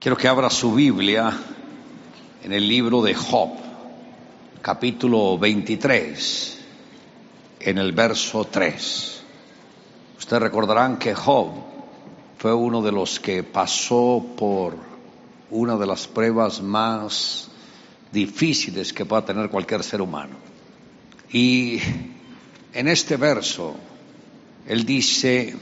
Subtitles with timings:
[0.00, 1.30] Quiero que abra su Biblia
[2.42, 3.50] en el libro de Job,
[4.62, 6.58] capítulo 23,
[7.60, 9.22] en el verso 3.
[10.16, 11.50] Ustedes recordarán que Job
[12.38, 14.74] fue uno de los que pasó por
[15.50, 17.50] una de las pruebas más
[18.10, 20.36] difíciles que pueda tener cualquier ser humano.
[21.30, 21.78] Y
[22.72, 23.74] en este verso,
[24.66, 25.54] él dice,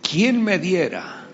[0.00, 1.26] ¿quién me diera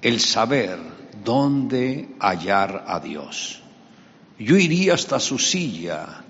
[0.00, 0.93] el saber
[1.24, 3.60] dónde hallar a Dios.
[4.38, 6.22] Yo iría hasta su silla,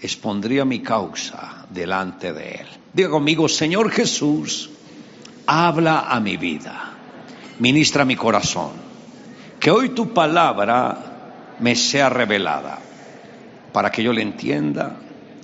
[0.00, 2.66] expondría mi causa delante de Él.
[2.92, 4.70] Diga conmigo, Señor Jesús,
[5.46, 6.94] habla a mi vida,
[7.58, 8.72] ministra mi corazón,
[9.60, 12.78] que hoy tu palabra me sea revelada,
[13.72, 14.96] para que yo la entienda,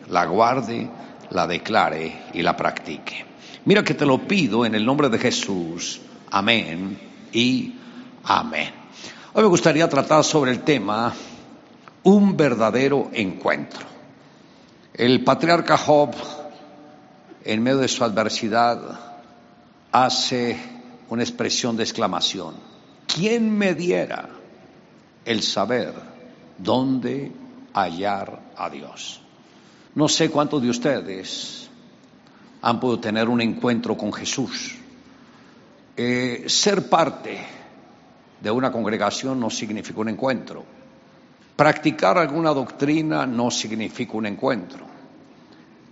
[0.09, 0.89] la guarde,
[1.31, 3.25] la declare y la practique.
[3.65, 6.01] Mira que te lo pido en el nombre de Jesús.
[6.31, 7.75] Amén y
[8.31, 8.71] Amén.
[9.33, 11.15] Hoy me gustaría tratar sobre el tema
[12.03, 13.87] un verdadero encuentro.
[14.93, 16.15] El patriarca Job,
[17.43, 19.01] en medio de su adversidad,
[19.91, 20.59] hace
[21.09, 22.57] una expresión de exclamación.
[23.07, 24.29] ¿Quién me diera
[25.25, 25.95] el saber
[26.59, 27.33] dónde
[27.73, 29.23] hallar a Dios?
[29.95, 31.71] No sé cuántos de ustedes
[32.61, 34.75] han podido tener un encuentro con Jesús.
[35.97, 37.58] Eh, ser parte
[38.41, 40.65] de una congregación no significa un encuentro.
[41.57, 44.87] Practicar alguna doctrina no significa un encuentro.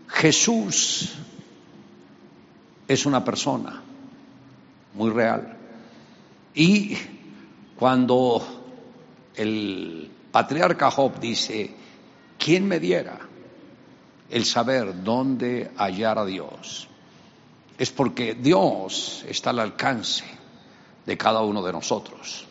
[0.09, 1.15] Jesús
[2.87, 3.83] es una persona
[4.95, 5.57] muy real.
[6.55, 6.97] Y
[7.77, 8.43] cuando
[9.35, 11.75] el patriarca Job dice,
[12.39, 13.19] ¿quién me diera
[14.31, 16.89] el saber dónde hallar a Dios?
[17.77, 20.25] Es porque Dios está al alcance
[21.07, 22.47] de cada uno de nosotros.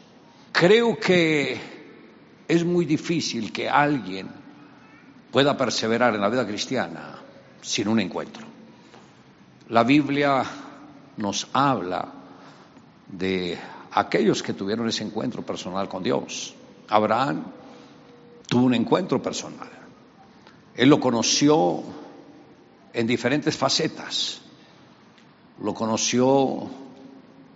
[0.52, 1.60] Creo que
[2.48, 4.30] es muy difícil que alguien
[5.32, 7.20] pueda perseverar en la vida cristiana
[7.62, 8.46] sin un encuentro.
[9.70, 10.44] La Biblia
[11.18, 12.14] nos habla
[13.08, 13.58] de
[13.92, 16.56] aquellos que tuvieron ese encuentro personal con Dios.
[16.88, 17.44] Abraham
[18.48, 19.70] tuvo un encuentro personal.
[20.76, 21.84] Él lo conoció
[22.94, 24.42] en diferentes facetas.
[25.62, 26.70] Lo conoció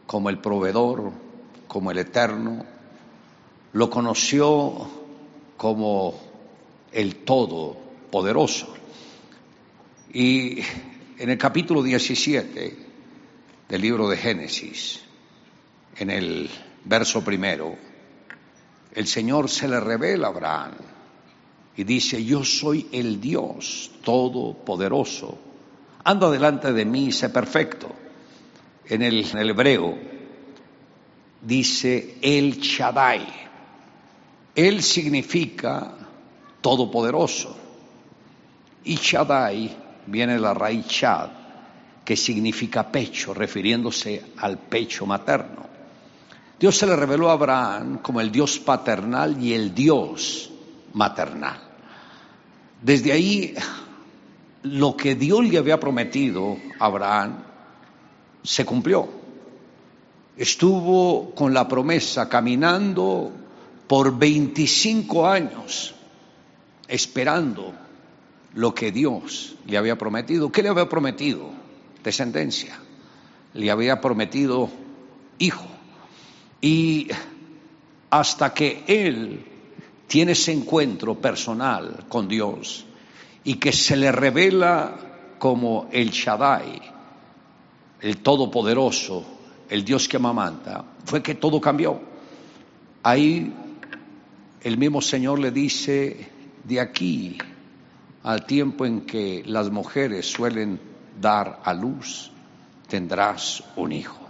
[0.09, 1.11] como el proveedor,
[1.67, 2.65] como el eterno,
[3.73, 4.89] lo conoció
[5.55, 6.19] como
[6.91, 8.73] el todopoderoso.
[10.11, 10.61] Y
[11.19, 12.75] en el capítulo 17
[13.69, 15.01] del libro de Génesis,
[15.95, 16.49] en el
[16.85, 17.75] verso primero,
[18.95, 20.71] el Señor se le revela a Abraham
[21.77, 25.37] y dice, yo soy el Dios todopoderoso,
[26.03, 28.08] anda delante de mí y sé perfecto
[28.89, 29.97] en el, hebreo
[31.41, 33.27] dice el Shaddai.
[34.55, 35.93] Él significa
[36.59, 37.55] todopoderoso.
[38.83, 39.77] Y Shaddai
[40.07, 41.29] viene de la raíz Shad,
[42.03, 45.67] que significa pecho, refiriéndose al pecho materno.
[46.59, 50.49] Dios se le reveló a Abraham como el Dios paternal y el Dios
[50.93, 51.61] maternal.
[52.81, 53.53] Desde ahí,
[54.63, 57.48] lo que Dios le había prometido a Abraham
[58.43, 59.07] se cumplió.
[60.37, 63.31] Estuvo con la promesa caminando
[63.87, 65.95] por 25 años
[66.87, 67.73] esperando
[68.55, 70.51] lo que Dios le había prometido.
[70.51, 71.49] ¿Qué le había prometido?
[72.03, 72.79] Descendencia.
[73.53, 74.69] Le había prometido
[75.37, 75.65] hijo.
[76.61, 77.07] Y
[78.09, 79.45] hasta que él
[80.07, 82.85] tiene ese encuentro personal con Dios
[83.43, 86.81] y que se le revela como el Shaddai,
[88.01, 89.25] el Todopoderoso,
[89.69, 91.99] el Dios que amamanta, fue que todo cambió.
[93.03, 93.53] Ahí
[94.61, 96.29] el mismo Señor le dice,
[96.63, 97.37] de aquí
[98.23, 100.79] al tiempo en que las mujeres suelen
[101.19, 102.31] dar a luz,
[102.87, 104.29] tendrás un hijo.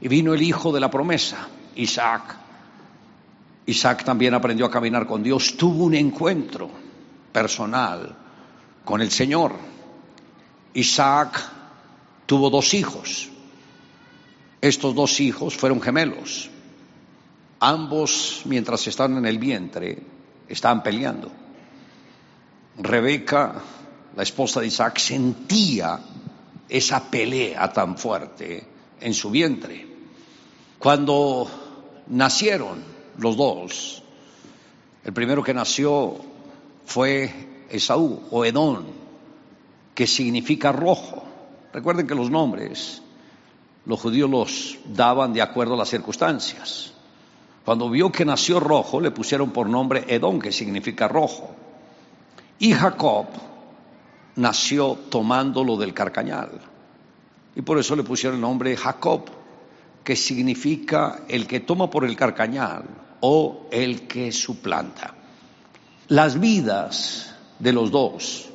[0.00, 2.36] Y vino el hijo de la promesa, Isaac.
[3.66, 6.70] Isaac también aprendió a caminar con Dios, tuvo un encuentro
[7.32, 8.14] personal
[8.84, 9.56] con el Señor.
[10.74, 11.57] Isaac
[12.28, 13.30] tuvo dos hijos.
[14.60, 16.50] Estos dos hijos fueron gemelos.
[17.58, 20.02] Ambos, mientras estaban en el vientre,
[20.46, 21.32] estaban peleando.
[22.76, 23.62] Rebeca,
[24.14, 26.00] la esposa de Isaac, sentía
[26.68, 28.62] esa pelea tan fuerte
[29.00, 29.86] en su vientre.
[30.78, 31.48] Cuando
[32.08, 32.84] nacieron
[33.16, 34.02] los dos,
[35.02, 36.14] el primero que nació
[36.84, 38.84] fue Esaú o Edón,
[39.94, 41.27] que significa rojo.
[41.78, 43.00] Recuerden que los nombres
[43.86, 46.92] los judíos los daban de acuerdo a las circunstancias.
[47.64, 51.54] Cuando vio que nació rojo, le pusieron por nombre Edom, que significa rojo.
[52.58, 53.26] Y Jacob
[54.34, 56.50] nació tomándolo del carcañal.
[57.54, 59.26] Y por eso le pusieron el nombre Jacob,
[60.02, 62.86] que significa el que toma por el carcañal
[63.20, 65.14] o el que suplanta.
[66.08, 68.48] Las vidas de los dos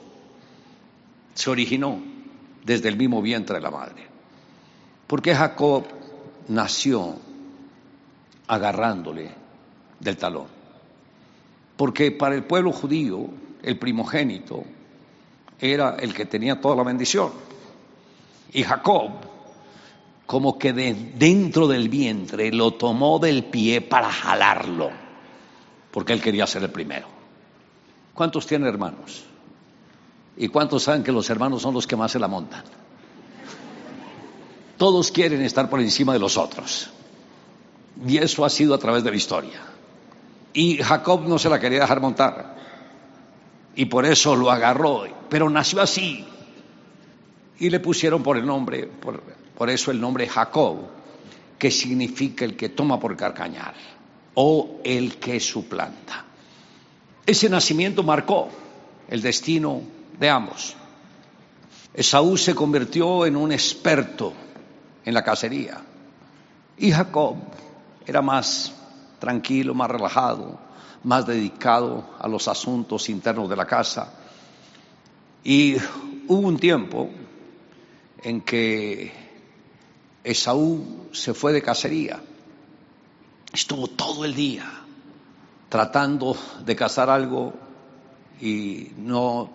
[1.34, 2.12] se originó
[2.64, 4.08] desde el mismo vientre de la madre.
[5.08, 5.84] Porque Jacob
[6.48, 7.16] nació
[8.48, 9.32] agarrándole
[10.00, 10.48] del talón.
[11.78, 13.28] Porque para el pueblo judío,
[13.62, 14.64] el primogénito
[15.60, 17.32] era el que tenía toda la bendición.
[18.52, 19.12] Y Jacob,
[20.26, 24.92] como que de dentro del vientre, lo tomó del pie para jalarlo,
[25.92, 27.08] porque él quería ser el primero.
[28.14, 29.26] ¿Cuántos tienen hermanos?
[30.38, 32.64] ¿Y cuántos saben que los hermanos son los que más se la montan?
[34.78, 36.90] Todos quieren estar por encima de los otros.
[38.06, 39.62] Y eso ha sido a través de la historia.
[40.54, 42.56] Y Jacob no se la quería dejar montar.
[43.76, 45.04] Y por eso lo agarró.
[45.30, 46.26] Pero nació así.
[47.60, 48.88] Y le pusieron por el nombre,
[49.56, 50.78] por, eso el nombre Jacob,
[51.58, 53.74] que significa el que toma por carcañal
[54.34, 56.26] o el que suplanta.
[57.26, 58.50] Ese nacimiento marcó
[59.08, 59.82] el destino
[60.20, 60.76] de ambos.
[61.94, 64.34] Esaú se convirtió en un experto
[65.06, 65.82] en la cacería
[66.78, 67.36] y Jacob
[68.06, 68.74] era más
[69.20, 70.60] tranquilo, más relajado,
[71.04, 74.14] más dedicado a los asuntos internos de la casa.
[75.44, 75.76] Y
[76.28, 77.10] hubo un tiempo
[78.22, 79.12] en que
[80.24, 82.22] Esaú se fue de cacería.
[83.54, 84.66] Estuvo todo el día
[85.70, 87.54] tratando de cazar algo
[88.42, 89.50] y no,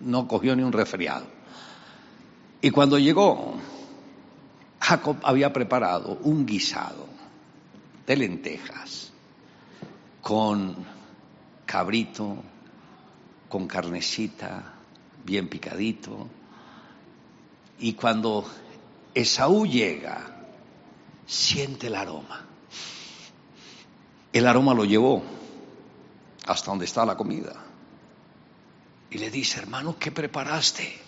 [0.00, 1.26] no cogió ni un resfriado.
[2.60, 3.54] Y cuando llegó,
[4.80, 7.06] Jacob había preparado un guisado
[8.06, 9.12] de lentejas
[10.22, 10.76] con
[11.64, 12.36] cabrito,
[13.48, 14.74] con carnecita,
[15.24, 16.28] bien picadito.
[17.78, 18.44] Y cuando
[19.14, 20.46] Esaú llega,
[21.26, 22.46] siente el aroma.
[24.32, 25.22] El aroma lo llevó
[26.46, 27.65] hasta donde está la comida.
[29.10, 31.00] Y le dice, hermano, ¿qué preparaste?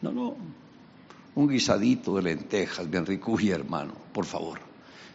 [0.00, 0.36] No, no,
[1.34, 3.38] un guisadito de lentejas bien rico.
[3.40, 4.60] y hermano, por favor,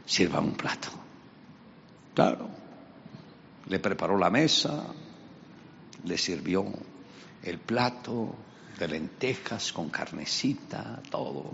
[0.06, 0.90] sirva un plato.
[2.14, 2.50] Claro.
[3.68, 4.86] Le preparó la mesa,
[6.06, 6.66] le sirvió
[7.44, 8.34] el plato
[8.80, 11.54] de lentejas con carnecita, todo.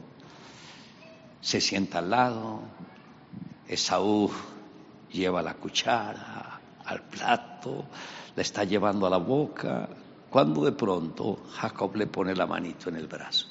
[1.42, 2.62] Se sienta al lado.
[3.68, 4.32] Esaú
[5.12, 7.86] lleva la cuchara al plato,
[8.36, 9.90] la está llevando a la boca,
[10.34, 13.46] cuando de pronto Jacob le pone la manito en el brazo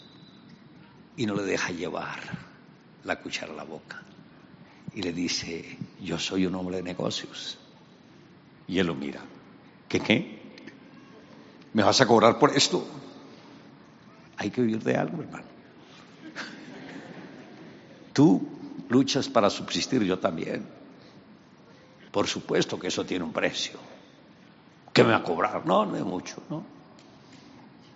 [1.17, 2.19] y no le deja llevar
[3.05, 4.03] la cuchara a la boca
[4.93, 7.57] y le dice, yo soy un hombre de negocios.
[8.67, 9.21] Y él lo mira,
[9.89, 10.41] ¿qué qué?
[11.73, 12.85] ¿Me vas a cobrar por esto?
[14.39, 15.47] Hay que vivir de algo, hermano.
[18.13, 18.43] Tú
[18.89, 20.67] luchas para subsistir, yo también.
[22.11, 23.92] Por supuesto que eso tiene un precio.
[24.93, 25.65] ¿Qué me va a cobrar?
[25.65, 26.65] No, no es mucho, ¿no?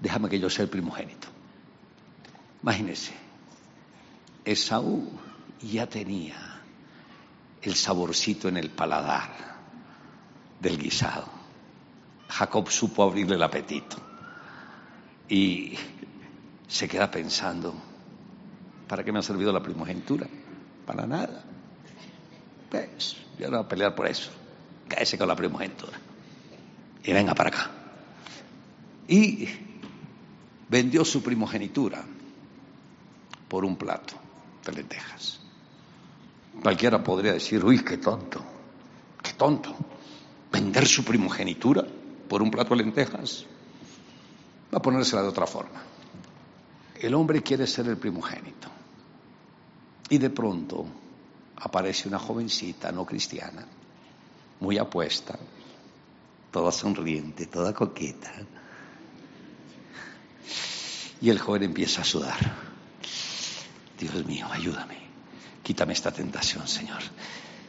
[0.01, 1.29] Déjame que yo sea el primogénito.
[2.63, 3.13] Imagínese,
[4.45, 5.11] Esaú
[5.61, 6.37] ya tenía
[7.63, 9.31] el saborcito en el paladar
[10.61, 11.29] del guisado.
[12.29, 13.97] Jacob supo abrirle el apetito
[15.29, 15.77] y
[16.69, 17.75] se queda pensando,
[18.89, 20.27] ¿para qué me ha servido la primogenitura?
[20.87, 21.45] Para nada.
[22.71, 24.31] Pues yo no voy a pelear por eso.
[24.89, 25.99] Cáese con la primogenitura.
[27.07, 27.71] Y venga para acá.
[29.07, 29.49] Y
[30.69, 32.05] vendió su primogenitura
[33.49, 34.15] por un plato
[34.65, 35.41] de lentejas.
[36.61, 38.45] Cualquiera podría decir, uy, qué tonto,
[39.23, 39.75] qué tonto.
[40.51, 41.87] Vender su primogenitura
[42.29, 43.47] por un plato de lentejas.
[44.75, 45.81] Va a ponérsela de otra forma.
[47.01, 48.69] El hombre quiere ser el primogénito.
[50.09, 50.87] Y de pronto
[51.57, 53.65] aparece una jovencita no cristiana,
[54.61, 55.39] muy apuesta,
[56.57, 58.33] toda sonriente, toda coqueta.
[61.21, 62.39] Y el joven empieza a sudar.
[64.01, 64.97] Dios mío, ayúdame.
[65.63, 67.03] Quítame esta tentación, Señor.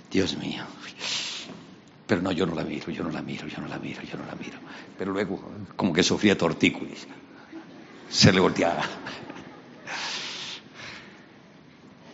[0.10, 0.64] Dios mío.
[2.08, 4.18] Pero no, yo no la miro, yo no la miro, yo no la miro, yo
[4.18, 4.58] no la miro.
[4.98, 5.38] Pero luego,
[5.76, 7.08] como que sufría tortícolis.
[8.10, 8.86] Se le volteaba.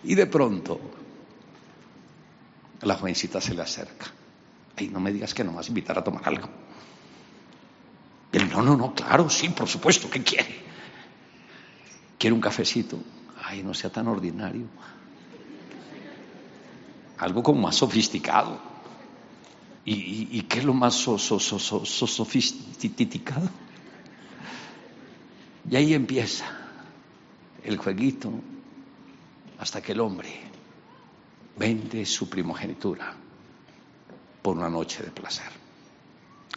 [0.05, 0.81] Y de pronto,
[2.81, 4.07] la jovencita se le acerca.
[4.75, 6.62] Ay, no me digas que no vas a invitar a tomar algo.
[8.53, 10.63] No, no, no, claro, sí, por supuesto, ¿qué quiere?
[12.17, 12.97] ¿Quiere un cafecito?
[13.43, 14.67] Ay, no sea tan ordinario
[17.17, 18.59] algo como más sofisticado.
[19.85, 23.49] ¿Y, qué es lo más sofisticado?
[25.69, 26.45] Y ahí empieza
[27.63, 28.31] el jueguito
[29.57, 30.29] hasta que el hombre
[31.57, 33.15] vende su primogenitura
[34.41, 35.49] por una noche de placer.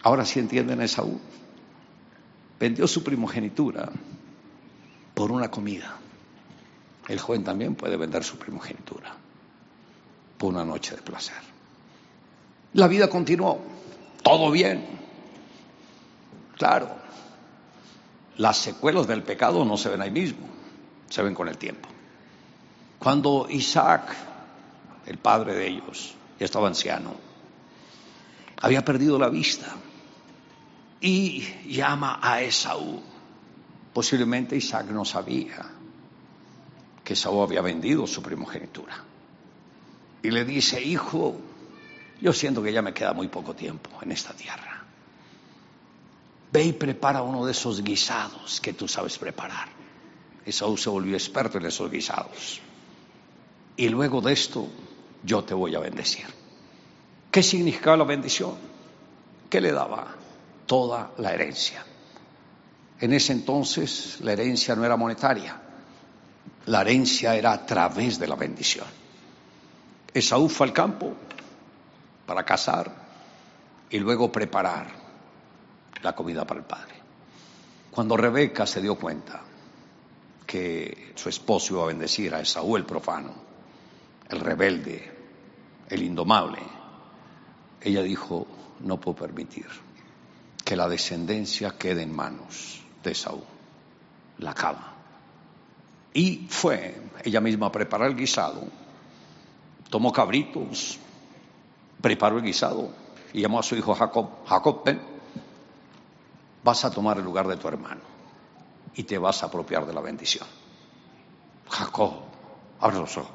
[0.02, 1.20] Ahora sí entienden a Esaú.
[2.58, 3.90] Vendió su primogenitura
[5.14, 5.96] por una comida.
[7.08, 9.14] El joven también puede vender su primogenitura
[10.38, 11.36] por una noche de placer.
[12.74, 13.60] La vida continuó,
[14.22, 14.84] todo bien.
[16.56, 16.90] Claro,
[18.38, 20.46] las secuelas del pecado no se ven ahí mismo,
[21.08, 21.88] se ven con el tiempo.
[22.98, 24.14] Cuando Isaac,
[25.06, 27.14] el padre de ellos, ya estaba anciano,
[28.60, 29.66] había perdido la vista
[31.00, 33.02] y llama a Esaú.
[33.92, 35.70] Posiblemente Isaac no sabía
[37.02, 39.04] que Esaú había vendido su primogenitura.
[40.22, 41.38] Y le dice, hijo,
[42.20, 44.84] yo siento que ya me queda muy poco tiempo en esta tierra.
[46.52, 49.68] Ve y prepara uno de esos guisados que tú sabes preparar.
[50.44, 52.60] Esaú se volvió experto en esos guisados.
[53.76, 54.68] Y luego de esto,
[55.22, 56.26] yo te voy a bendecir.
[57.30, 58.54] ¿Qué significaba la bendición?
[59.50, 60.16] ¿Qué le daba?
[60.66, 61.84] Toda la herencia.
[62.98, 65.60] En ese entonces la herencia no era monetaria,
[66.66, 68.86] la herencia era a través de la bendición.
[70.12, 71.14] Esaú fue al campo
[72.26, 72.90] para cazar
[73.90, 74.88] y luego preparar
[76.02, 76.94] la comida para el padre.
[77.90, 79.42] Cuando Rebeca se dio cuenta
[80.46, 83.32] que su esposo iba a bendecir a Esaú el profano,
[84.28, 85.12] el rebelde,
[85.88, 86.62] el indomable,
[87.80, 88.46] ella dijo,
[88.80, 89.85] no puedo permitir
[90.66, 93.40] que la descendencia quede en manos de Esaú,
[94.38, 94.94] la cama.
[96.12, 98.64] Y fue ella misma a preparar el guisado,
[99.88, 100.98] tomó cabritos,
[102.00, 102.90] preparó el guisado
[103.32, 105.00] y llamó a su hijo Jacob, Jacob, ven,
[106.64, 108.00] vas a tomar el lugar de tu hermano
[108.96, 110.48] y te vas a apropiar de la bendición.
[111.70, 112.12] Jacob,
[112.80, 113.30] abre los ojos.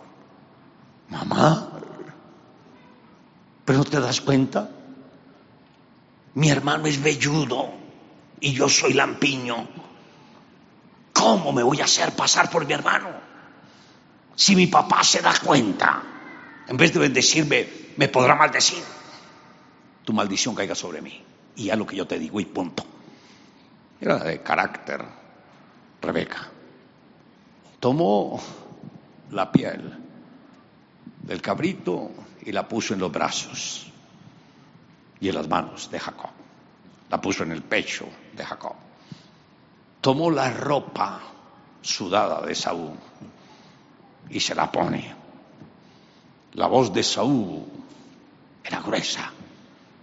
[1.07, 1.79] Mamá,
[3.63, 4.69] ¿pero no te das cuenta?
[6.33, 7.73] Mi hermano es velludo
[8.39, 9.67] y yo soy lampiño.
[11.13, 13.09] ¿Cómo me voy a hacer pasar por mi hermano?
[14.35, 16.01] Si mi papá se da cuenta,
[16.67, 18.83] en vez de bendecirme, me podrá maldecir.
[20.05, 21.21] Tu maldición caiga sobre mí.
[21.55, 22.85] Y ya lo que yo te digo y punto.
[23.99, 25.03] Era de carácter,
[26.01, 26.49] Rebeca.
[27.79, 28.41] Tomó
[29.31, 29.97] la piel
[31.23, 32.11] del cabrito
[32.43, 33.90] y la puso en los brazos
[35.21, 36.31] y en las manos de Jacob.
[37.09, 38.75] La puso en el pecho de Jacob.
[40.01, 41.21] Tomó la ropa
[41.81, 42.97] sudada de Saúl
[44.29, 45.15] y se la pone.
[46.53, 47.65] La voz de Saúl
[48.63, 49.31] era gruesa,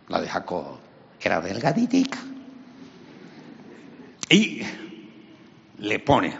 [0.09, 0.79] la de Jacob
[1.21, 2.19] era delgadita.
[4.31, 4.63] Y
[5.79, 6.39] le pone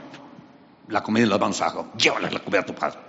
[0.89, 3.01] la comida en las manos a Jacob, llévale la comida a tu padre.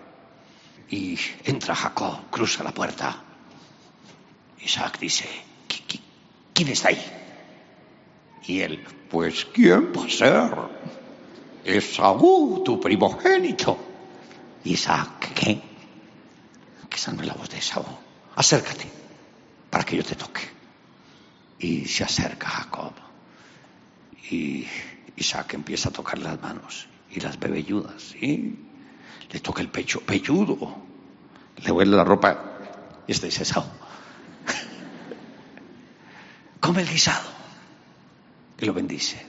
[0.89, 3.23] Y entra Jacob, cruza la puerta.
[4.61, 5.48] Isaac dice,
[6.59, 7.01] ¿quién está ahí?
[8.45, 10.53] Y él, pues ¿quién va a ser?
[11.63, 13.77] Esaú, tu primogénito.
[14.65, 15.61] Isaac, ¿qué?
[16.89, 17.85] Que esa la voz de Esaú.
[18.35, 18.87] Acércate
[19.69, 20.41] para que yo te toque.
[21.59, 22.93] Y se acerca Jacob.
[24.29, 24.67] Y
[25.15, 28.01] Isaac empieza a tocar las manos y las bebelludas.
[28.19, 28.59] ¿sí?
[29.31, 30.75] Le toca el pecho, pelludo.
[31.63, 32.57] Le huele la ropa.
[33.07, 33.63] Este dice Esaú.
[36.69, 37.27] Come el guisado
[38.59, 39.25] y lo bendice.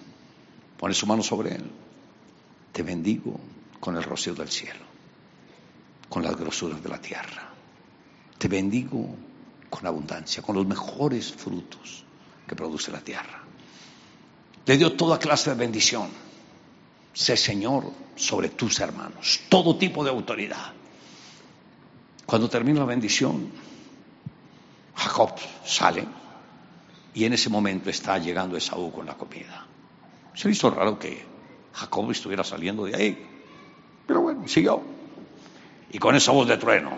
[0.77, 1.71] Pone su mano sobre él.
[2.71, 3.41] Te bendigo
[3.81, 4.85] con el rocío del cielo,
[6.11, 7.49] con las grosuras de la tierra.
[8.37, 9.17] Te bendigo
[9.71, 12.05] con abundancia, con los mejores frutos
[12.47, 13.43] que produce la tierra.
[14.67, 16.11] Le dio toda clase de bendición.
[17.15, 20.75] Sé Señor sobre tus hermanos, todo tipo de autoridad.
[22.27, 23.51] Cuando termina la bendición,
[24.95, 25.31] Jacob
[25.65, 26.20] sale
[27.15, 29.67] y en ese momento está llegando Esaú con la comida.
[30.35, 31.25] Se hizo raro que
[31.73, 33.27] Jacob estuviera saliendo de ahí.
[34.07, 34.83] Pero bueno, siguió.
[35.91, 36.93] Y con esa voz de trueno.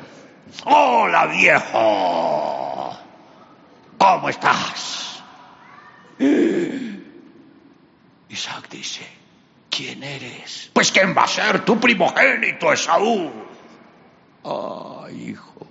[0.67, 2.99] Hola viejo.
[3.97, 5.23] ¿Cómo estás?
[8.29, 9.07] Isaac dice,
[9.71, 10.71] ¿quién eres?
[10.73, 13.31] Pues ¿quién va a ser tu primogénito, Esaú?
[14.45, 15.67] Ay, hijo.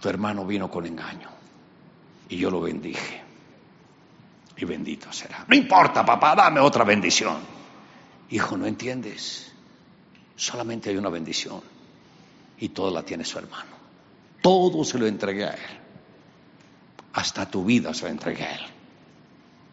[0.00, 1.37] Tu hermano vino con engaño
[2.28, 3.22] y yo lo bendije.
[4.56, 5.44] Y bendito será.
[5.46, 7.38] No importa, papá, dame otra bendición.
[8.30, 9.52] Hijo, ¿no entiendes?
[10.36, 11.62] Solamente hay una bendición
[12.58, 13.70] y toda la tiene su hermano.
[14.42, 15.80] Todo se lo entregué a él.
[17.12, 18.60] hasta tu vida se la entregué a Él.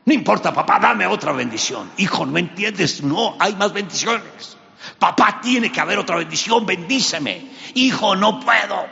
[0.05, 1.91] No importa, papá, dame otra bendición.
[1.97, 3.03] Hijo, ¿no entiendes?
[3.03, 4.57] No, hay más bendiciones.
[4.99, 7.49] Papá, tiene que haber otra bendición, bendíceme.
[7.73, 8.85] Hijo, no puedo.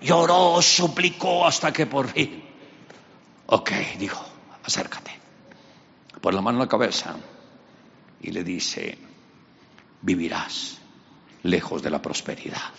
[0.00, 2.45] Lloró, suplicó hasta que por fin.
[3.48, 4.24] Ok, dijo,
[4.64, 5.12] acércate.
[6.20, 7.14] Por la mano en la cabeza
[8.20, 8.98] y le dice,
[10.02, 10.78] vivirás
[11.44, 12.72] lejos de la prosperidad.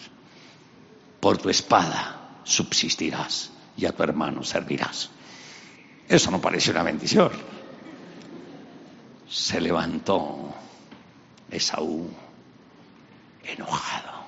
[1.22, 5.10] Por tu espada subsistirás y a tu hermano servirás.
[6.08, 7.32] Eso no parece una bendición.
[9.30, 10.54] Se levantó
[11.50, 12.10] Esaú
[13.44, 14.28] enojado.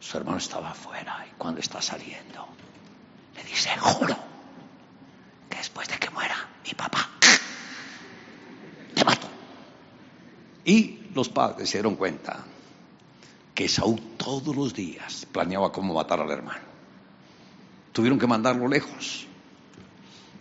[0.00, 2.48] Su hermano estaba afuera y cuando está saliendo
[3.36, 4.25] le dice, juro
[5.48, 7.08] que después de que muera mi papá,
[8.94, 9.28] te mato.
[10.64, 12.44] Y los padres se dieron cuenta
[13.54, 16.64] que Esaú todos los días planeaba cómo matar al hermano.
[17.92, 19.26] Tuvieron que mandarlo lejos,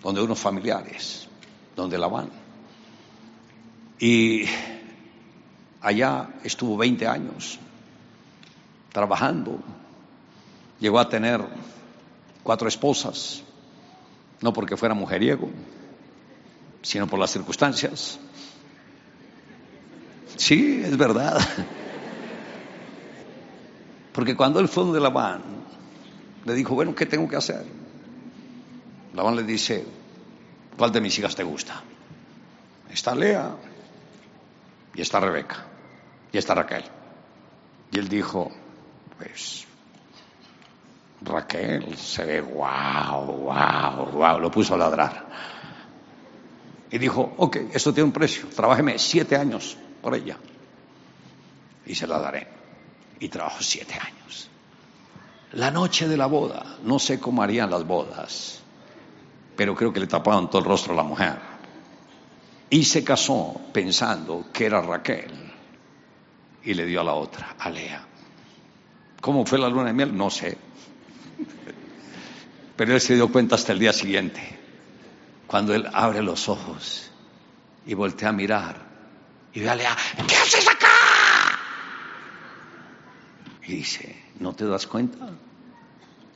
[0.03, 1.27] donde unos familiares,
[1.75, 2.29] donde la van.
[4.00, 4.43] Y
[5.81, 7.59] allá estuvo 20 años
[8.91, 9.59] trabajando.
[10.79, 11.41] Llegó a tener
[12.43, 13.43] cuatro esposas,
[14.41, 15.49] no porque fuera mujeriego,
[16.81, 18.19] sino por las circunstancias.
[20.35, 21.39] Sí, es verdad.
[24.13, 25.41] Porque cuando él fue donde Labán,
[26.45, 27.65] le dijo, bueno, ¿qué tengo que hacer?
[29.13, 29.85] Labán le dice,
[30.77, 31.81] ¿cuál de mis hijas te gusta?
[32.89, 33.55] Está Lea
[34.93, 35.65] y está Rebeca
[36.31, 36.83] y está Raquel.
[37.91, 38.51] Y él dijo,
[39.17, 39.65] pues
[41.22, 45.25] Raquel se ve wow, wow, wow, lo puso a ladrar.
[46.91, 50.38] Y dijo, ok, esto tiene un precio, trabájeme siete años por ella
[51.86, 52.48] y se la daré.
[53.19, 54.50] Y trabajó siete años.
[55.53, 58.60] La noche de la boda, no sé cómo harían las bodas,
[59.55, 61.39] pero creo que le tapaban todo el rostro a la mujer.
[62.70, 65.53] Y se casó pensando que era Raquel
[66.63, 68.05] y le dio a la otra, a Lea.
[69.22, 70.16] ¿Cómo fue la luna de miel?
[70.16, 70.57] No sé.
[72.75, 74.41] Pero él se dio cuenta hasta el día siguiente,
[75.48, 77.11] cuando él abre los ojos
[77.85, 78.85] y voltea a mirar
[79.53, 79.95] y ve a Lea,
[80.27, 80.87] ¿qué haces acá?
[83.63, 85.29] Y dice, ¿no te das cuenta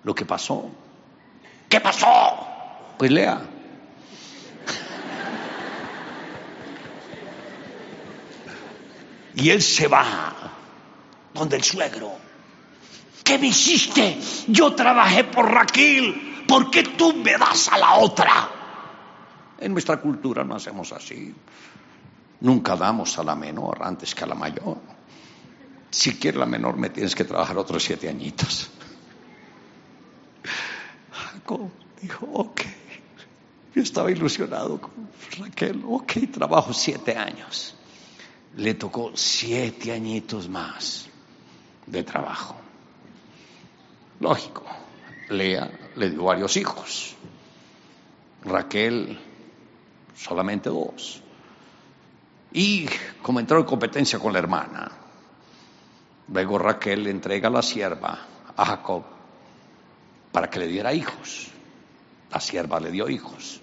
[0.03, 0.71] lo que pasó?
[1.67, 2.47] ¿Qué pasó?
[2.97, 3.41] Pues Lea.
[9.35, 10.33] Y él se va
[11.33, 12.28] donde el suegro.
[13.29, 14.17] ¿Qué me hiciste?
[14.47, 16.45] Yo trabajé por Raquel.
[16.47, 18.49] ¿Por qué tú me das a la otra?
[19.59, 21.31] En nuestra cultura no hacemos así.
[22.39, 24.79] Nunca damos a la menor antes que a la mayor.
[25.91, 28.71] Si quieres la menor me tienes que trabajar otros siete añitos.
[31.11, 31.69] Jacob
[32.01, 32.61] dijo, ok.
[33.75, 35.83] Yo estaba ilusionado con Raquel.
[35.87, 37.75] Ok, trabajo siete años
[38.57, 41.07] le tocó siete añitos más
[41.85, 42.68] de trabajo.
[44.19, 44.63] Lógico,
[45.29, 47.15] Lea le dio varios hijos,
[48.43, 49.17] Raquel
[50.15, 51.21] solamente dos.
[52.51, 52.87] Y
[53.21, 54.91] como entró en competencia con la hermana,
[56.27, 58.19] luego Raquel le entrega la sierva
[58.57, 59.03] a Jacob
[60.31, 61.47] para que le diera hijos.
[62.31, 63.61] La sierva le dio hijos.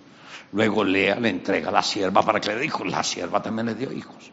[0.52, 2.86] Luego Lea le entrega la sierva para que le diera hijos.
[2.86, 4.30] La sierva también le dio hijos.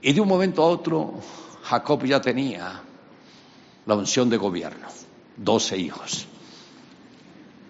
[0.00, 1.14] Y de un momento a otro,
[1.62, 2.82] Jacob ya tenía
[3.86, 4.88] la unción de gobierno,
[5.36, 6.26] doce hijos.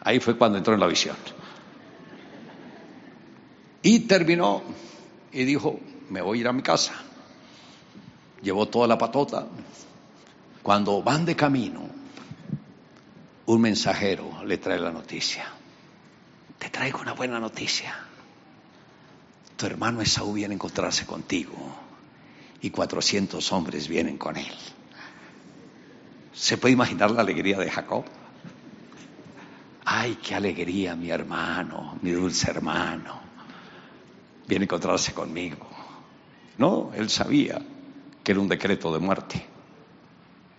[0.00, 1.16] Ahí fue cuando entró en la visión.
[3.82, 4.62] Y terminó
[5.32, 6.94] y dijo, me voy a ir a mi casa.
[8.42, 9.46] Llevó toda la patota.
[10.62, 11.88] Cuando van de camino,
[13.46, 15.44] un mensajero le trae la noticia.
[16.58, 17.94] Te traigo una buena noticia.
[19.56, 21.54] Tu hermano Esaú viene a encontrarse contigo
[22.60, 24.52] y 400 hombres vienen con él.
[26.32, 28.04] ¿Se puede imaginar la alegría de Jacob?
[29.84, 33.20] Ay, qué alegría mi hermano, mi dulce hermano.
[34.46, 35.68] Viene a encontrarse conmigo.
[36.58, 37.60] No, él sabía
[38.22, 39.46] que era un decreto de muerte,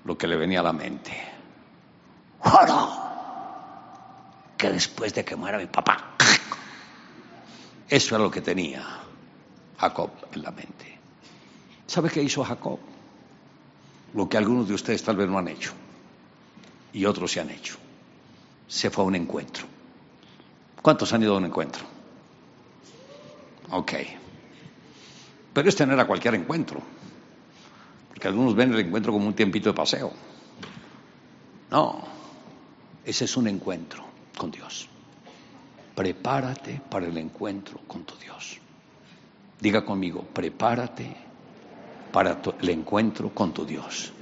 [0.06, 1.12] lo que le venía a la mente.
[2.40, 2.90] Juro
[4.58, 6.16] que después de que muera mi papá,
[7.88, 8.84] eso era lo que tenía
[9.78, 11.00] Jacob en la mente.
[11.88, 12.80] ¿Sabe qué hizo Jacob?
[14.13, 15.73] Lo que algunos de ustedes tal vez no han hecho
[16.93, 17.78] y otros se han hecho.
[18.67, 19.65] Se fue a un encuentro.
[20.82, 21.84] ¿Cuántos han ido a un encuentro?
[23.71, 23.93] Ok.
[25.54, 26.82] Pero este no era cualquier encuentro.
[28.10, 30.12] Porque algunos ven el encuentro como un tiempito de paseo.
[31.71, 32.04] No.
[33.06, 34.04] Ese es un encuentro
[34.38, 34.88] con Dios.
[35.95, 38.60] prepárate para el encuentro con tu Dios.
[39.60, 41.15] Diga conmigo, prepárate
[42.13, 44.13] para el encuentro con tu Dios.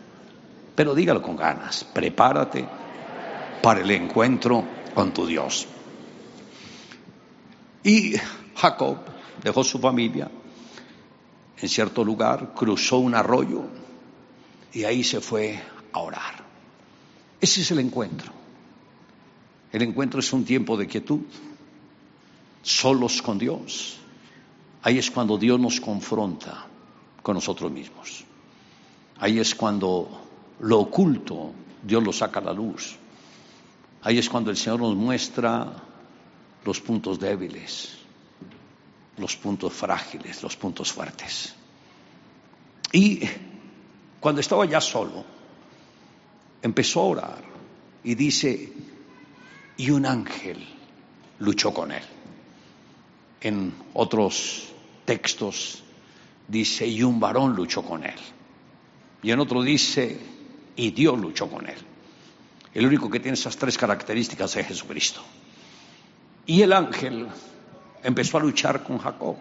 [0.74, 2.66] Pero dígalo con ganas, prepárate
[3.62, 4.64] para el encuentro
[4.96, 5.68] con tu Dios.
[7.84, 8.14] Y
[8.56, 8.98] Jacob
[9.44, 10.32] dejó su familia
[11.58, 13.66] en cierto lugar, cruzó un arroyo
[14.72, 16.46] y ahí se fue a orar.
[17.42, 18.32] Ese es el encuentro.
[19.74, 21.20] El encuentro es un tiempo de quietud,
[22.62, 23.98] solos con Dios.
[24.82, 26.71] Ahí es cuando Dios nos confronta
[27.22, 28.24] con nosotros mismos.
[29.20, 30.10] Ahí es cuando
[30.60, 31.54] lo oculto
[31.84, 32.96] Dios lo saca a la luz.
[34.04, 35.72] Ahí es cuando el Señor nos muestra
[36.64, 37.98] los puntos débiles,
[39.18, 41.56] los puntos frágiles, los puntos fuertes.
[42.92, 43.22] Y
[44.20, 45.24] cuando estaba ya solo,
[46.62, 47.44] empezó a orar
[48.04, 48.74] y dice,
[49.78, 50.66] y un ángel
[51.40, 52.04] luchó con él.
[53.42, 54.70] En otros
[55.06, 55.84] textos
[56.52, 58.20] dice, y un varón luchó con él.
[59.24, 60.20] Y en otro dice,
[60.76, 61.78] y Dios luchó con él.
[62.74, 65.22] El único que tiene esas tres características es Jesucristo.
[66.46, 67.28] Y el ángel
[68.04, 69.38] empezó a luchar con Jacob.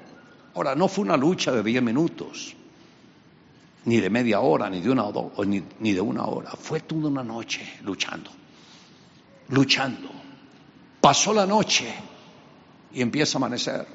[0.54, 2.54] Ahora, no fue una lucha de diez minutos,
[3.84, 6.50] ni de media hora, ni de una, o ni, ni de una hora.
[6.50, 8.30] Fue toda una noche luchando,
[9.48, 10.10] luchando.
[11.00, 11.92] Pasó la noche
[12.92, 13.86] y empieza a amanecer.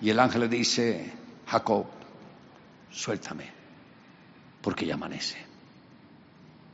[0.00, 1.21] Y el ángel le dice,
[1.52, 1.84] Jacob,
[2.90, 3.44] suéltame,
[4.62, 5.36] porque ya amanece.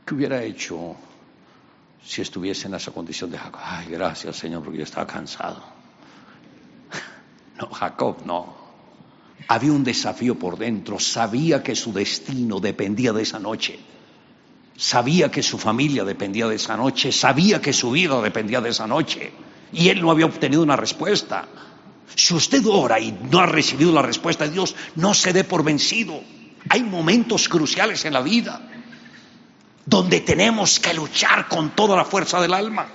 [0.05, 0.95] ¿Qué hubiera hecho
[2.01, 3.59] si estuviese en esa condición de Jacob?
[3.61, 5.61] Ay, gracias Señor, porque yo estaba cansado.
[7.59, 8.55] No, Jacob, no.
[9.49, 13.77] Había un desafío por dentro, sabía que su destino dependía de esa noche.
[14.77, 18.87] Sabía que su familia dependía de esa noche, sabía que su vida dependía de esa
[18.87, 19.33] noche.
[19.73, 21.49] Y él no había obtenido una respuesta.
[22.15, 25.63] Si usted ora y no ha recibido la respuesta de Dios, no se dé por
[25.63, 26.21] vencido.
[26.69, 28.61] Hay momentos cruciales en la vida
[29.85, 32.87] donde tenemos que luchar con toda la fuerza del alma.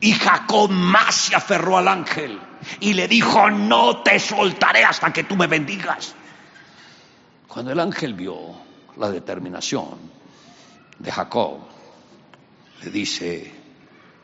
[0.00, 2.40] Y Jacob más se aferró al ángel
[2.80, 6.14] y le dijo, no te soltaré hasta que tú me bendigas.
[7.46, 8.54] Cuando el ángel vio
[8.96, 9.98] la determinación
[10.98, 11.58] de Jacob,
[12.82, 13.52] le dice,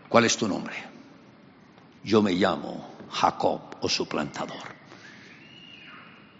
[0.08, 0.74] ¿cuál es tu nombre?
[2.02, 4.76] Yo me llamo Jacob o suplantador.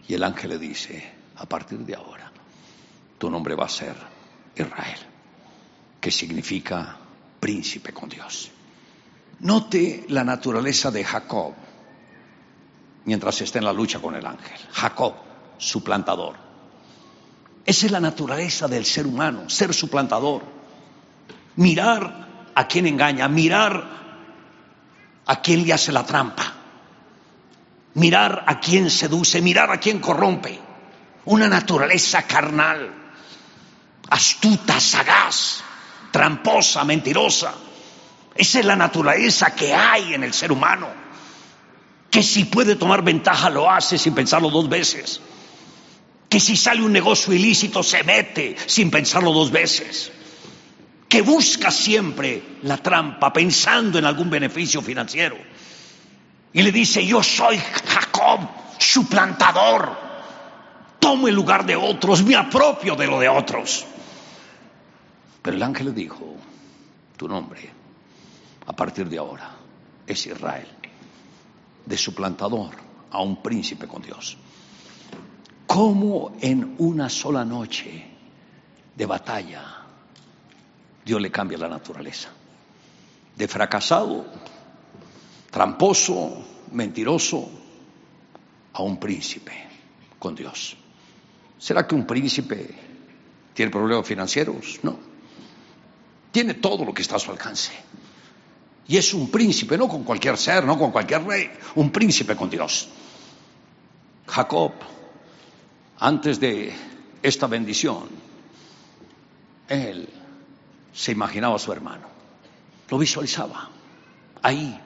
[0.06, 2.30] Y el ángel le dice, a partir de ahora,
[3.18, 3.96] tu nombre va a ser
[4.54, 4.98] Israel,
[6.00, 6.96] que significa
[7.40, 8.50] príncipe con Dios.
[9.40, 11.54] Note la naturaleza de Jacob
[13.04, 14.58] mientras está en la lucha con el ángel.
[14.72, 15.14] Jacob,
[15.58, 16.36] suplantador.
[17.64, 20.42] Esa es la naturaleza del ser humano, ser suplantador.
[21.56, 23.96] Mirar a quien engaña, mirar
[25.26, 26.55] a quien le hace la trampa,
[27.96, 30.58] mirar a quien seduce, mirar a quien corrompe.
[31.26, 32.90] Una naturaleza carnal,
[34.08, 35.62] astuta, sagaz,
[36.10, 37.52] tramposa, mentirosa.
[38.34, 40.88] Esa es la naturaleza que hay en el ser humano,
[42.10, 45.20] que si puede tomar ventaja lo hace sin pensarlo dos veces
[46.28, 50.10] que si sale un negocio ilícito se mete sin pensarlo dos veces,
[51.08, 55.36] que busca siempre la trampa pensando en algún beneficio financiero.
[56.56, 58.40] Y le dice, yo soy Jacob,
[58.78, 59.96] suplantador,
[60.98, 63.84] tomo el lugar de otros, me apropio de lo de otros.
[65.42, 66.34] Pero el ángel le dijo,
[67.16, 67.70] tu nombre,
[68.66, 69.50] a partir de ahora,
[70.04, 70.66] es Israel,
[71.84, 72.70] de suplantador
[73.12, 74.36] a un príncipe con Dios
[75.76, 78.06] cómo en una sola noche
[78.94, 79.82] de batalla
[81.04, 82.30] Dios le cambia la naturaleza.
[83.36, 84.24] De fracasado,
[85.56, 87.48] tramposo, mentiroso,
[88.74, 89.52] a un príncipe
[90.18, 90.76] con Dios.
[91.56, 92.74] ¿Será que un príncipe
[93.54, 94.78] tiene problemas financieros?
[94.82, 94.98] No.
[96.30, 97.72] Tiene todo lo que está a su alcance.
[98.86, 102.50] Y es un príncipe, no con cualquier ser, no con cualquier rey, un príncipe con
[102.50, 102.90] Dios.
[104.26, 104.72] Jacob
[106.00, 106.70] antes de
[107.22, 108.10] esta bendición,
[109.68, 110.06] él
[110.92, 112.08] se imaginaba a su hermano,
[112.90, 113.70] lo visualizaba
[114.42, 114.82] ahí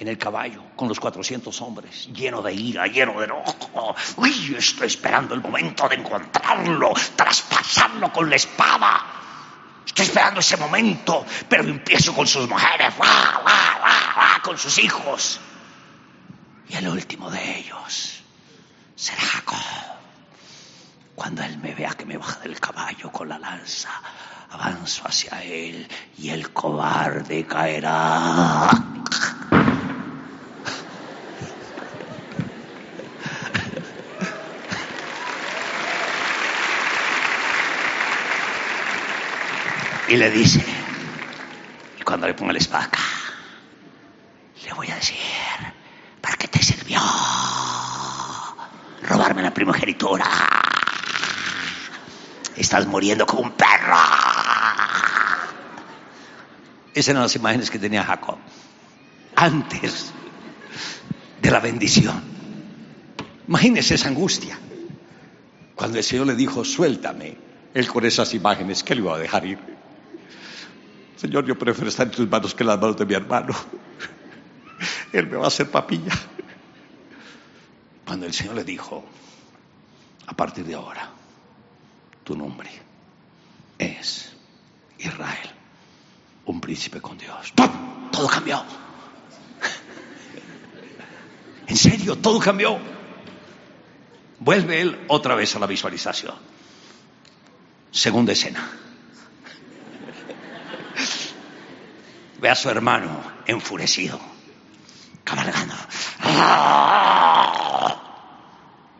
[0.00, 3.94] en el caballo con los 400 hombres, lleno de ira, lleno de enojo.
[4.16, 9.04] Uy, estoy esperando el momento de encontrarlo, traspasarlo con la espada.
[9.84, 12.94] Estoy esperando ese momento, pero empiezo con sus mujeres,
[14.42, 15.38] con sus hijos.
[16.68, 18.22] Y el último de ellos
[18.96, 19.58] será Jacob.
[21.14, 23.90] Cuando él me vea que me baja del caballo con la lanza,
[24.50, 25.86] avanzo hacia él
[26.16, 28.70] y el cobarde caerá.
[40.10, 40.60] Y le dice,
[42.00, 42.90] y cuando le ponga la espada
[44.64, 45.16] le voy a decir,
[46.20, 46.98] ¿para qué te sirvió?
[49.02, 50.26] Robarme la primogenitura.
[52.56, 53.96] Estás muriendo como un perro.
[56.92, 58.38] Esas eran las imágenes que tenía Jacob
[59.36, 60.12] antes
[61.40, 62.20] de la bendición.
[63.46, 64.58] Imagínese esa angustia.
[65.76, 67.38] Cuando el Señor le dijo, suéltame,
[67.74, 69.79] él con esas imágenes, ¿qué le iba a dejar ir?
[71.20, 73.54] Señor, yo prefiero estar en tus manos que en las manos de mi hermano.
[75.12, 76.12] Él me va a hacer papilla.
[78.06, 79.04] Cuando el Señor le dijo,
[80.26, 81.10] a partir de ahora,
[82.24, 82.70] tu nombre
[83.76, 84.32] es
[84.98, 85.50] Israel,
[86.46, 87.52] un príncipe con Dios.
[88.10, 88.64] Todo cambió.
[91.66, 92.78] En serio, todo cambió.
[94.38, 96.34] Vuelve él otra vez a la visualización.
[97.90, 98.89] Segunda escena.
[102.40, 104.18] Ve a su hermano enfurecido,
[105.24, 105.74] cabalgando.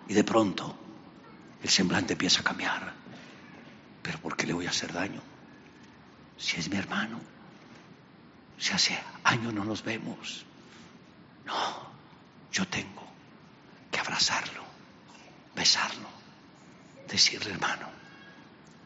[0.08, 0.76] Y de pronto
[1.62, 2.92] el semblante empieza a cambiar.
[4.02, 5.22] Pero ¿por qué le voy a hacer daño?
[6.36, 7.18] Si es mi hermano.
[8.58, 10.44] Si hace años no nos vemos.
[11.46, 11.90] No,
[12.52, 13.08] yo tengo
[13.90, 14.62] que abrazarlo,
[15.56, 16.08] besarlo,
[17.08, 17.88] decirle hermano,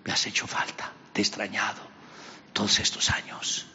[0.04, 1.82] me has hecho falta, te he extrañado
[2.52, 3.66] todos estos años.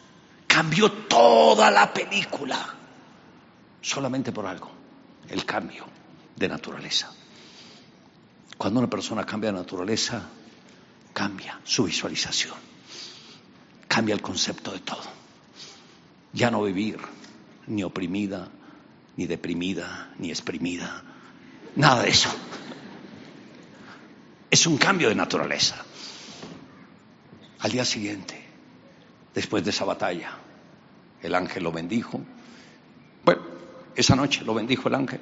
[0.60, 2.76] Cambió toda la película
[3.80, 4.70] solamente por algo,
[5.30, 5.86] el cambio
[6.36, 7.10] de naturaleza.
[8.58, 10.22] Cuando una persona cambia de naturaleza,
[11.14, 12.58] cambia su visualización,
[13.88, 15.06] cambia el concepto de todo.
[16.34, 17.00] Ya no vivir
[17.68, 18.50] ni oprimida,
[19.16, 21.06] ni deprimida, ni exprimida,
[21.78, 22.36] nada de eso.
[24.52, 25.86] Es un cambio de naturaleza.
[27.60, 28.46] Al día siguiente,
[29.34, 30.38] después de esa batalla,
[31.22, 32.22] el ángel lo bendijo.
[33.26, 33.42] Bueno,
[33.96, 35.20] esa noche lo bendijo el ángel.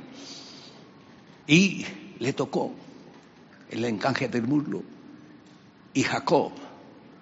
[1.47, 1.85] Y
[2.19, 2.73] le tocó
[3.69, 4.83] el encaje del muslo.
[5.93, 6.51] Y Jacob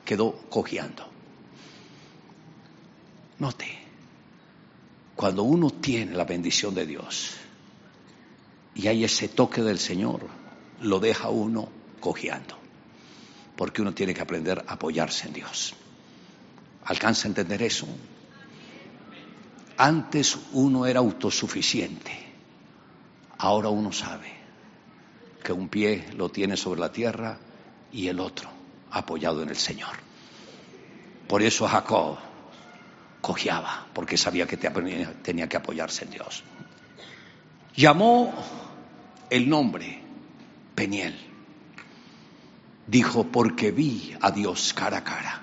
[0.04, 1.08] quedó cojeando.
[3.40, 3.68] Note,
[5.16, 7.36] cuando uno tiene la bendición de Dios
[8.76, 10.28] y hay ese toque del Señor,
[10.82, 12.58] lo deja uno cojeando.
[13.56, 15.74] Porque uno tiene que aprender a apoyarse en Dios.
[16.84, 17.88] ¿Alcanza a entender eso?
[19.78, 22.12] Antes uno era autosuficiente.
[23.38, 24.32] Ahora uno sabe
[25.44, 27.38] que un pie lo tiene sobre la tierra
[27.92, 28.50] y el otro
[28.92, 29.96] apoyado en el Señor.
[31.28, 32.18] Por eso Jacob
[33.22, 36.44] cojeaba, porque sabía que tenía que apoyarse en Dios.
[37.76, 38.34] Llamó
[39.30, 40.02] el nombre
[40.76, 41.16] Peniel.
[42.88, 45.42] Dijo, porque vi a Dios cara a cara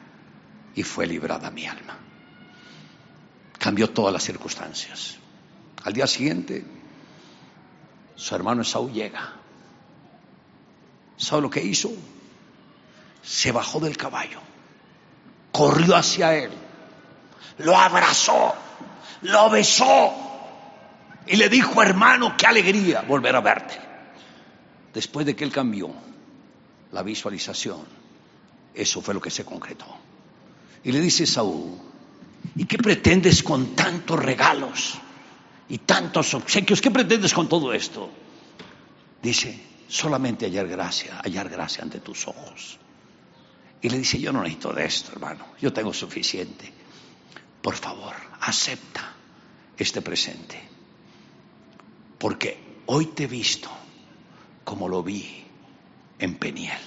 [0.75, 1.99] y fue librada mi alma.
[3.63, 5.19] Cambió todas las circunstancias.
[5.85, 6.65] Al día siguiente,
[8.17, 9.35] su hermano Saúl llega.
[11.17, 11.93] ¿Sabe lo que hizo?
[13.23, 14.41] Se bajó del caballo,
[15.53, 16.51] corrió hacia él,
[17.59, 18.53] lo abrazó,
[19.21, 20.13] lo besó
[21.29, 23.79] y le dijo, hermano, qué alegría volver a verte.
[24.93, 25.89] Después de que él cambió
[26.91, 27.85] la visualización,
[28.75, 29.87] eso fue lo que se concretó.
[30.83, 31.92] Y le dice Saúl,
[32.57, 34.95] ¿y qué pretendes con tantos regalos
[35.69, 36.81] y tantos obsequios?
[36.81, 38.11] ¿Qué pretendes con todo esto?
[39.23, 42.79] Dice, solamente hallar gracia, hallar gracia ante tus ojos.
[43.81, 46.73] Y le dice, yo no necesito de esto, hermano, yo tengo suficiente.
[47.61, 49.15] Por favor, acepta
[49.77, 50.61] este presente.
[52.19, 53.71] Porque hoy te he visto
[54.65, 55.45] como lo vi
[56.19, 56.79] en Peniel.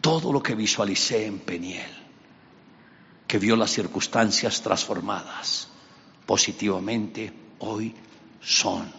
[0.00, 2.01] Todo lo que visualicé en Peniel
[3.32, 5.68] que vio las circunstancias transformadas
[6.26, 7.94] positivamente, hoy
[8.42, 8.92] son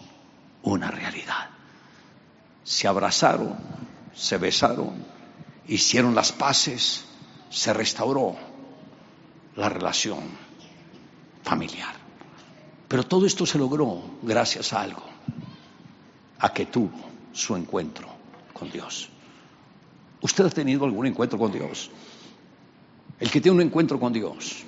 [0.63, 1.51] una realidad.
[2.63, 3.55] Se abrazaron,
[4.15, 5.05] se besaron,
[5.67, 7.05] hicieron las paces,
[7.51, 8.35] se restauró
[9.55, 10.21] la relación
[11.43, 11.93] familiar.
[12.87, 15.03] Pero todo esto se logró gracias a algo,
[16.39, 16.97] a que tuvo
[17.33, 18.07] su encuentro
[18.51, 19.09] con Dios.
[20.21, 21.91] ¿Usted ha tenido algún encuentro con Dios?
[23.23, 24.65] El que tiene un encuentro con Dios,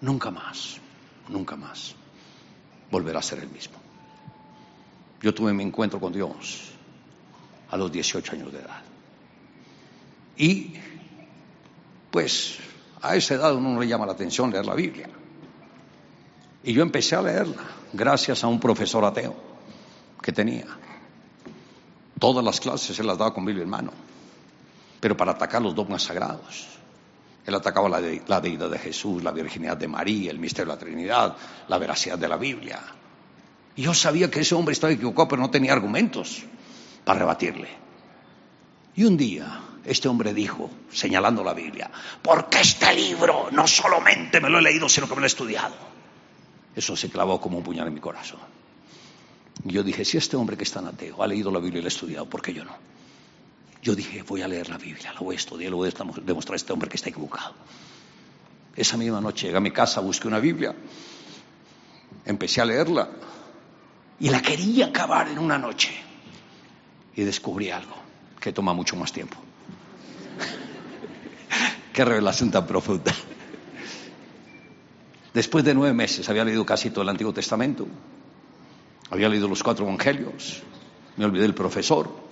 [0.00, 0.80] nunca más,
[1.28, 1.94] nunca más
[2.90, 3.78] volverá a ser el mismo.
[5.22, 6.72] Yo tuve mi encuentro con Dios
[7.70, 8.82] a los 18 años de edad.
[10.36, 10.72] Y
[12.10, 12.58] pues
[13.00, 15.08] a esa edad uno no le llama la atención leer la Biblia.
[16.64, 17.62] Y yo empecé a leerla
[17.92, 19.36] gracias a un profesor ateo
[20.20, 20.66] que tenía.
[22.18, 23.92] Todas las clases se las daba con Biblia en mano,
[24.98, 26.80] pero para atacar los dogmas sagrados.
[27.46, 28.00] Él atacaba la,
[28.40, 31.36] deidad de Jesús, la virginidad de María, el misterio de la Trinidad,
[31.68, 32.80] la veracidad de la Biblia.
[33.76, 36.42] Y yo sabía que ese hombre estaba equivocado, pero no tenía argumentos
[37.04, 37.68] para rebatirle.
[38.94, 41.90] Y un día este hombre dijo, señalando la Biblia,
[42.22, 45.74] porque este libro no solamente me lo he leído, sino que me lo he estudiado.
[46.74, 48.40] Eso se clavó como un puñal en mi corazón.
[49.64, 51.82] Y yo dije, si este hombre que es tan ateo ha leído la Biblia y
[51.82, 52.76] la ha estudiado, ¿por qué yo no?
[53.82, 56.54] Yo dije, voy a leer la Biblia, la voy a estudiar, le voy a demostrar
[56.54, 57.54] a este hombre que está equivocado.
[58.76, 60.74] Esa misma noche llegué a mi casa, busqué una Biblia,
[62.24, 63.08] empecé a leerla
[64.18, 65.90] y la quería acabar en una noche.
[67.16, 67.96] Y descubrí algo
[68.38, 69.36] que toma mucho más tiempo.
[71.92, 73.14] Qué revelación tan profunda.
[75.32, 77.86] Después de nueve meses había leído casi todo el Antiguo Testamento,
[79.10, 80.62] había leído los cuatro evangelios,
[81.16, 82.29] me olvidé del profesor,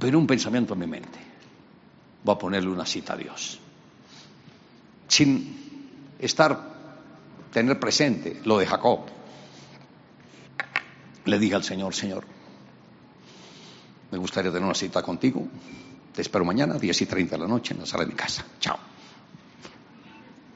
[0.00, 1.18] pero un pensamiento en mi mente.
[2.24, 3.60] Voy a ponerle una cita a Dios.
[5.06, 6.58] Sin estar,
[7.52, 9.00] tener presente lo de Jacob.
[11.26, 12.24] Le dije al Señor, Señor,
[14.10, 15.46] me gustaría tener una cita contigo.
[16.14, 18.44] Te espero mañana, 10 y 30 de la noche, en la sala de mi casa.
[18.58, 18.78] Chao.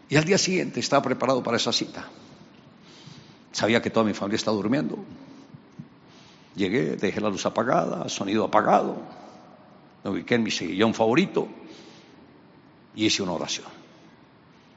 [0.08, 2.08] Y al día siguiente estaba preparado para esa cita.
[3.52, 4.98] Sabía que toda mi familia estaba durmiendo.
[6.56, 9.23] Llegué, dejé la luz apagada, sonido apagado.
[10.04, 11.48] Me ubiqué en mi sillón favorito
[12.94, 13.66] y hice una oración.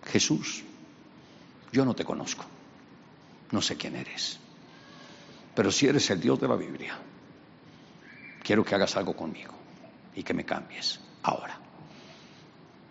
[0.05, 0.63] Jesús,
[1.71, 2.45] yo no te conozco.
[3.51, 4.39] No sé quién eres.
[5.53, 6.97] Pero si eres el Dios de la Biblia,
[8.41, 9.53] quiero que hagas algo conmigo
[10.15, 11.59] y que me cambies ahora.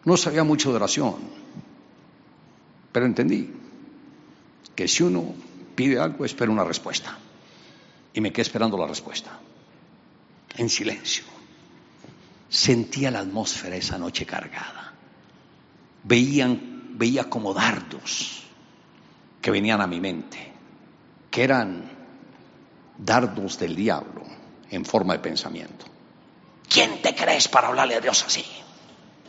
[0.04, 1.16] No sabía mucho de oración,
[2.92, 3.50] pero entendí
[4.74, 5.34] que si uno
[5.74, 7.18] pide algo, espera una respuesta.
[8.12, 9.38] Y me quedé esperando la respuesta,
[10.56, 11.35] en silencio.
[12.48, 14.92] Sentía la atmósfera esa noche cargada.
[16.04, 18.42] Veían, veía como dardos
[19.42, 20.52] que venían a mi mente,
[21.30, 21.90] que eran
[22.98, 24.22] dardos del diablo
[24.70, 25.86] en forma de pensamiento.
[26.68, 28.44] ¿Quién te crees para hablarle a Dios así?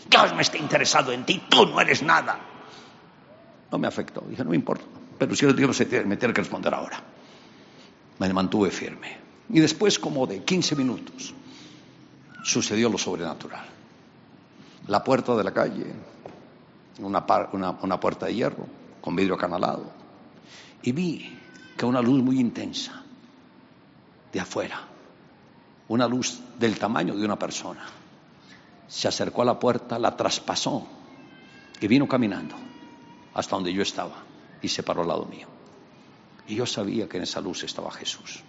[0.10, 2.40] Dios me está interesado en ti, tú no eres nada.
[3.72, 4.86] No me afectó, dije, no me importa,
[5.18, 7.04] pero si se tiene, me tiene que responder ahora.
[8.20, 9.18] Me mantuve firme.
[9.50, 11.34] Y después, como de 15 minutos,
[12.44, 13.66] sucedió lo sobrenatural.
[14.88, 15.94] La puerta de la calle,
[17.00, 17.26] una,
[17.82, 18.66] una puerta de hierro,
[19.02, 19.86] con vidrio acanalado,
[20.82, 21.38] y vi
[21.78, 23.04] que una luz muy intensa
[24.32, 24.82] de afuera,
[25.88, 27.86] una luz del tamaño de una persona,
[28.88, 30.88] se acercó a la puerta, la traspasó
[31.80, 32.56] y vino caminando
[33.34, 34.24] hasta donde yo estaba
[34.62, 35.48] y se paró al lado mío.
[36.48, 38.42] Y yo sabía que en esa luz estaba Jesús.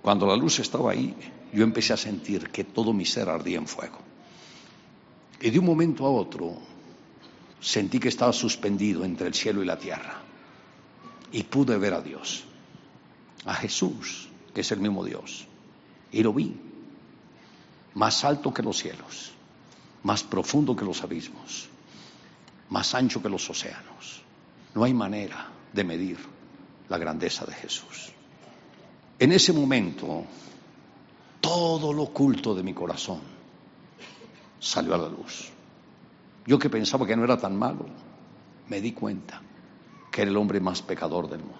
[0.00, 1.14] Cuando la luz estaba ahí,
[1.52, 3.98] yo empecé a sentir que todo mi ser ardía en fuego.
[5.40, 6.56] Y de un momento a otro
[7.60, 10.22] sentí que estaba suspendido entre el cielo y la tierra.
[11.32, 12.44] Y pude ver a Dios,
[13.44, 15.46] a Jesús, que es el mismo Dios.
[16.12, 16.54] Y lo vi,
[17.94, 19.32] más alto que los cielos,
[20.02, 21.68] más profundo que los abismos,
[22.70, 24.22] más ancho que los océanos.
[24.74, 26.18] No hay manera de medir
[26.88, 28.12] la grandeza de Jesús.
[29.18, 30.24] En ese momento,
[31.40, 33.20] todo lo oculto de mi corazón
[34.58, 35.50] salió a la luz.
[36.46, 37.86] Yo que pensaba que no era tan malo,
[38.68, 39.40] me di cuenta
[40.10, 41.56] que era el hombre más pecador del mundo.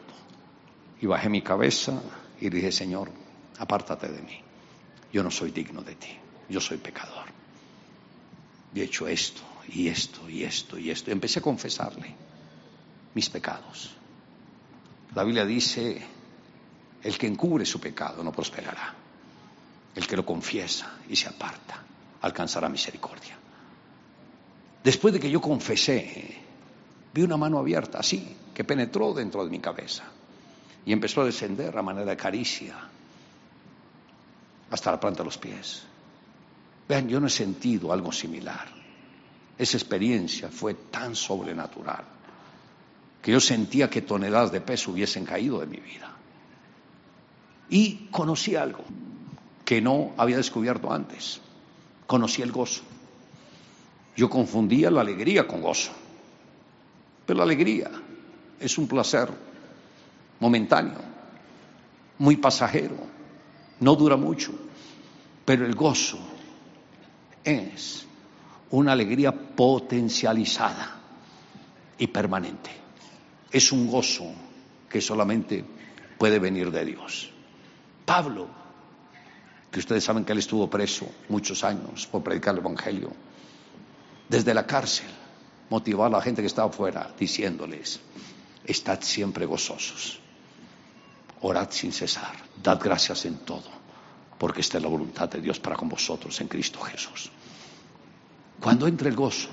[1.00, 2.00] Y bajé mi cabeza
[2.40, 3.10] y dije, Señor,
[3.58, 4.40] apártate de mí.
[5.12, 6.16] Yo no soy digno de ti,
[6.48, 7.26] yo soy pecador.
[8.74, 11.10] Y he hecho esto y esto y esto y esto.
[11.10, 12.14] Y empecé a confesarle
[13.14, 13.94] mis pecados.
[15.14, 16.02] La Biblia dice,
[17.02, 18.94] el que encubre su pecado no prosperará.
[19.96, 21.82] El que lo confiesa y se aparta
[22.20, 23.36] alcanzará misericordia.
[24.84, 26.36] Después de que yo confesé,
[27.12, 30.04] vi una mano abierta así, que penetró dentro de mi cabeza
[30.84, 32.76] y empezó a descender a manera de caricia
[34.70, 35.82] hasta la planta de los pies.
[36.88, 38.68] Vean, yo no he sentido algo similar.
[39.58, 42.04] Esa experiencia fue tan sobrenatural
[43.22, 46.12] que yo sentía que toneladas de peso hubiesen caído de mi vida.
[47.68, 48.84] Y conocí algo
[49.66, 51.40] que no había descubierto antes.
[52.06, 52.82] Conocí el gozo.
[54.16, 55.90] Yo confundía la alegría con gozo.
[57.26, 57.90] Pero la alegría
[58.60, 59.28] es un placer
[60.38, 61.00] momentáneo,
[62.18, 62.96] muy pasajero,
[63.80, 64.52] no dura mucho,
[65.44, 66.18] pero el gozo
[67.42, 68.06] es
[68.70, 71.00] una alegría potencializada
[71.98, 72.70] y permanente.
[73.50, 74.32] Es un gozo
[74.88, 75.64] que solamente
[76.16, 77.32] puede venir de Dios.
[78.04, 78.65] Pablo,
[79.76, 83.12] que ustedes saben que él estuvo preso muchos años por predicar el Evangelio,
[84.26, 85.04] desde la cárcel,
[85.68, 88.00] motivar a la gente que está afuera, diciéndoles,
[88.64, 90.18] estad siempre gozosos,
[91.42, 93.68] orad sin cesar, dad gracias en todo,
[94.38, 97.30] porque esta es la voluntad de Dios para con vosotros en Cristo Jesús.
[98.58, 99.50] Cuando entre el gozo,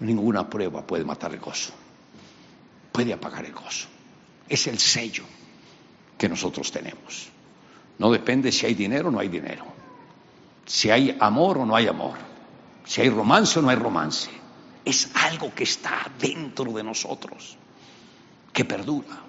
[0.00, 1.72] ninguna prueba puede matar el gozo,
[2.90, 3.86] puede apagar el gozo.
[4.48, 5.22] Es el sello
[6.18, 7.30] que nosotros tenemos.
[7.98, 9.64] No depende si hay dinero o no hay dinero,
[10.66, 12.16] si hay amor o no hay amor,
[12.84, 14.30] si hay romance o no hay romance.
[14.84, 17.56] Es algo que está dentro de nosotros,
[18.52, 19.20] que perdura.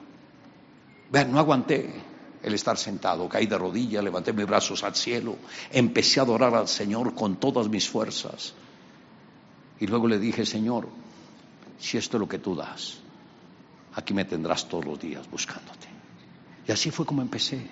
[1.12, 1.94] Vean, no aguanté
[2.42, 5.38] el estar sentado, caí de rodillas, levanté mis brazos al cielo,
[5.72, 8.54] empecé a adorar al Señor con todas mis fuerzas.
[9.80, 10.88] Y luego le dije, Señor,
[11.78, 12.98] si esto es lo que tú das,
[13.94, 15.88] aquí me tendrás todos los días buscándote.
[16.68, 17.70] Y así fue como empecé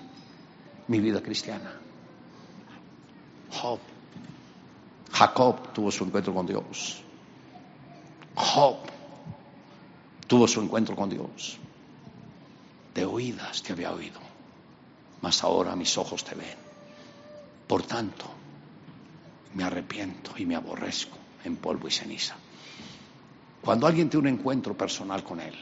[0.91, 1.71] mi vida cristiana.
[3.49, 3.79] Job.
[5.13, 7.01] Jacob tuvo su encuentro con Dios.
[8.35, 8.75] Job
[10.27, 11.57] tuvo su encuentro con Dios.
[12.93, 14.19] De oídas te había oído,
[15.21, 16.57] mas ahora mis ojos te ven.
[17.67, 18.25] Por tanto,
[19.53, 22.35] me arrepiento y me aborrezco en polvo y ceniza.
[23.61, 25.55] Cuando alguien tiene un encuentro personal con Él,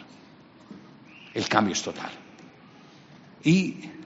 [1.35, 2.11] el cambio es total.
[3.43, 3.98] Y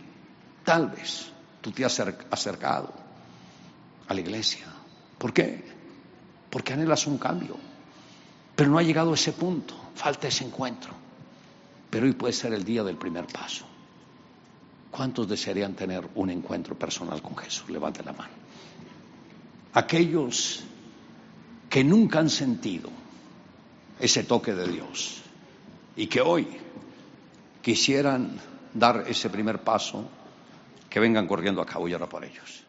[0.64, 2.94] tal vez tú te has acercado
[4.08, 4.66] a la iglesia.
[5.18, 5.64] ¿Por qué?
[6.50, 7.58] Porque anhelas un cambio.
[8.56, 9.76] Pero no ha llegado a ese punto.
[9.96, 10.94] Falta ese encuentro.
[11.90, 13.66] Pero hoy puede ser el día del primer paso.
[14.92, 17.70] ¿Cuántos desearían tener un encuentro personal con Jesús?
[17.70, 18.34] Levante la mano.
[19.74, 20.64] Aquellos
[21.70, 22.90] que nunca han sentido
[24.00, 25.22] ese toque de Dios
[25.96, 26.48] y que hoy
[27.62, 28.40] quisieran
[28.74, 30.08] dar ese primer paso,
[30.94, 31.66] que vengan corriendo a
[31.96, 32.68] ahora por ellos.